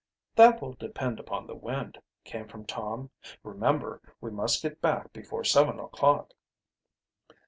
"That 0.35 0.63
will 0.63 0.73
depend 0.73 1.19
upon 1.19 1.45
the 1.45 1.53
wind," 1.53 1.99
came 2.23 2.47
from 2.47 2.65
Tom. 2.65 3.11
"Remember, 3.43 4.01
we 4.19 4.31
must 4.31 4.63
get 4.63 4.81
back 4.81 5.13
before 5.13 5.43
seven 5.43 5.79
o'clock." 5.79 6.33